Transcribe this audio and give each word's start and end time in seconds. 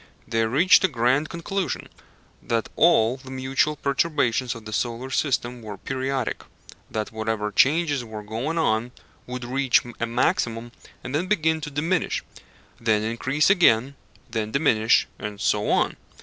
They 0.27 0.43
reached 0.47 0.83
a 0.83 0.87
grand 0.87 1.29
conclusion 1.29 1.87
that 2.41 2.69
all 2.75 3.17
the 3.17 3.29
mutual 3.29 3.75
perturbations 3.75 4.55
of 4.55 4.65
the 4.65 4.73
solar 4.73 5.11
system 5.11 5.61
were 5.61 5.77
periodic 5.77 6.43
that 6.89 7.11
whatever 7.11 7.51
changes 7.51 8.03
were 8.03 8.23
going 8.23 8.57
on 8.57 8.93
would 9.27 9.45
reach 9.45 9.83
a 9.99 10.07
maximum 10.07 10.71
and 11.03 11.13
then 11.13 11.27
begin 11.27 11.61
to 11.61 11.69
diminish; 11.69 12.23
then 12.79 13.03
increase 13.03 13.51
again, 13.51 13.93
then 14.27 14.51
diminish, 14.51 15.07
and 15.19 15.39
so 15.39 15.69
on. 15.69 15.97